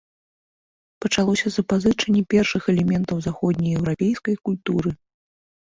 Пачалося 1.05 1.47
запазычанне 1.57 2.21
першых 2.33 2.63
элементаў 2.75 3.17
заходнееўрапейскай 3.27 4.35
культуры. 4.49 4.89